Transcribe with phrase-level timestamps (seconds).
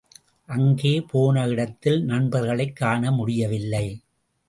[0.45, 4.01] அங்கே போன இடத்தில் நண்பர்களைக் காணமுடியவில்லை.